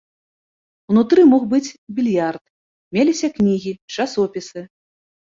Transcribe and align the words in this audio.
Унутры 0.93 1.21
мог 1.33 1.43
быць 1.51 1.67
більярд, 1.97 2.41
меліся 2.97 3.27
кнігі, 3.37 3.75
часопісы. 3.99 4.65